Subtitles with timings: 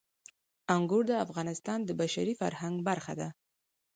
[0.75, 3.29] انګور د افغانستان د بشري فرهنګ برخه ده.